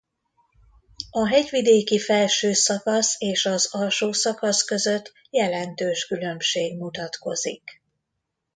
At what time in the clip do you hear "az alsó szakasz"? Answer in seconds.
3.45-4.61